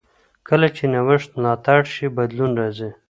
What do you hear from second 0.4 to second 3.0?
کله چې نوښت ملاتړ شي، بدلون راځي.